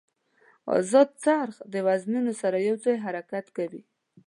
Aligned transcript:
ازاد 0.79 1.09
څرخ 1.23 1.55
د 1.73 1.75
وزنونو 1.87 2.33
سره 2.41 2.57
یو 2.67 2.75
ځای 2.85 2.95
حرکت 3.05 3.45
کوي. 3.57 3.81